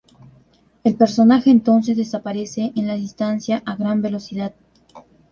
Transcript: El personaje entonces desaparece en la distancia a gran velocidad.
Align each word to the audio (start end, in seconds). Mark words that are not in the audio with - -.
El 0.83 0.95
personaje 0.95 1.51
entonces 1.51 1.95
desaparece 1.95 2.71
en 2.75 2.87
la 2.87 2.95
distancia 2.95 3.61
a 3.67 3.75
gran 3.75 4.01
velocidad. 4.01 4.51